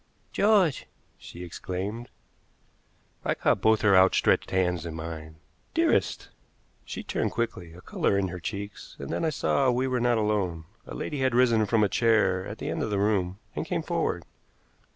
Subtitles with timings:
[0.31, 0.87] "George!"
[1.19, 2.09] she exclaimed.
[3.23, 5.35] I caught both her outstretched hands in mine.
[5.75, 6.29] "Dearest!"
[6.83, 9.99] She turned quickly, a color in her cheeks, and then I saw that we were
[9.99, 10.65] not alone.
[10.87, 13.83] A lady had risen from a chair at the end of the room, and came
[13.83, 14.25] forward.